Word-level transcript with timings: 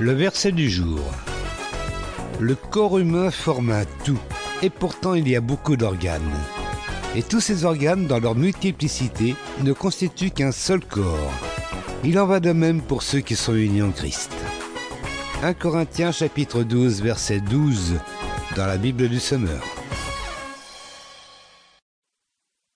Le 0.00 0.12
verset 0.12 0.52
du 0.52 0.68
jour. 0.68 1.00
Le 2.40 2.54
corps 2.54 2.98
humain 2.98 3.30
forme 3.30 3.70
un 3.70 3.84
tout, 4.04 4.18
et 4.62 4.70
pourtant 4.70 5.14
il 5.14 5.28
y 5.28 5.36
a 5.36 5.40
beaucoup 5.40 5.76
d'organes. 5.76 6.20
Et 7.14 7.22
tous 7.22 7.40
ces 7.40 7.64
organes, 7.64 8.06
dans 8.06 8.18
leur 8.18 8.34
multiplicité, 8.34 9.36
ne 9.62 9.72
constituent 9.72 10.30
qu'un 10.30 10.50
seul 10.50 10.80
corps. 10.84 11.32
Il 12.04 12.18
en 12.18 12.26
va 12.26 12.40
de 12.40 12.52
même 12.52 12.80
pour 12.80 13.02
ceux 13.02 13.20
qui 13.20 13.36
sont 13.36 13.54
unis 13.54 13.82
en 13.82 13.90
Christ. 13.90 14.32
1 15.42 15.54
Corinthiens 15.54 16.12
chapitre 16.12 16.62
12 16.62 17.02
verset 17.02 17.40
12 17.40 17.94
dans 18.56 18.66
la 18.66 18.78
Bible 18.78 19.08
du 19.08 19.20
Semeur. 19.20 19.62